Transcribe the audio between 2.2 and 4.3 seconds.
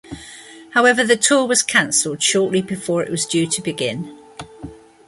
shortly before it was due to begin.